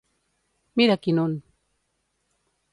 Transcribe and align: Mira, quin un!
Mira, 0.79 0.97
quin 1.03 1.21
un! 1.25 1.37